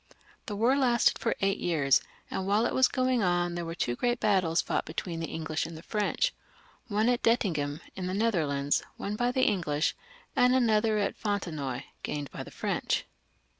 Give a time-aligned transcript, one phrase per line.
[0.47, 2.01] The war lasted for eight yeaxs,
[2.31, 5.67] and whUe it was going on there were two great battles fought between the English
[5.67, 6.33] and the French—
[6.87, 9.95] one at Dettingen, in the Netherlands, won by the English,
[10.35, 13.05] and another at Fontenoy, gained by the French.